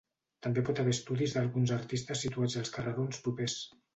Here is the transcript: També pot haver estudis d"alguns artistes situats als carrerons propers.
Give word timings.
També 0.45 0.61
pot 0.69 0.79
haver 0.83 0.93
estudis 0.97 1.35
d"alguns 1.35 1.75
artistes 1.77 2.25
situats 2.25 2.57
als 2.63 2.75
carrerons 2.79 3.21
propers. 3.27 3.59